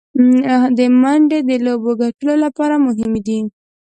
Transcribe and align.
منډې 1.01 1.39
د 1.49 1.51
لوبي 1.65 1.93
ګټلو 2.01 2.33
له 2.43 2.49
پاره 2.57 2.77
مهمي 2.85 3.21
دي. 3.27 3.39